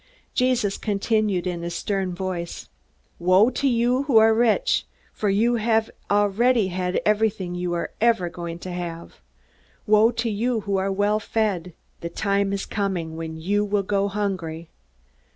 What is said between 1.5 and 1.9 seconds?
a